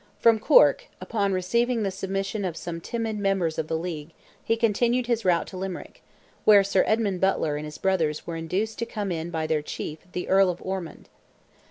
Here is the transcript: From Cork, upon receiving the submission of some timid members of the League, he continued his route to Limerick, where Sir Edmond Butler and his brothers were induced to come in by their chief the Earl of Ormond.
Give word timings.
From 0.17 0.39
Cork, 0.39 0.87
upon 0.99 1.31
receiving 1.31 1.83
the 1.83 1.91
submission 1.91 2.43
of 2.43 2.57
some 2.57 2.81
timid 2.81 3.19
members 3.19 3.59
of 3.59 3.67
the 3.67 3.77
League, 3.77 4.13
he 4.43 4.57
continued 4.57 5.05
his 5.05 5.23
route 5.23 5.45
to 5.49 5.57
Limerick, 5.57 6.01
where 6.43 6.63
Sir 6.63 6.83
Edmond 6.87 7.21
Butler 7.21 7.55
and 7.55 7.65
his 7.65 7.77
brothers 7.77 8.25
were 8.25 8.35
induced 8.35 8.79
to 8.79 8.87
come 8.87 9.11
in 9.11 9.29
by 9.29 9.45
their 9.45 9.61
chief 9.61 9.99
the 10.13 10.27
Earl 10.27 10.49
of 10.49 10.59
Ormond. 10.63 11.07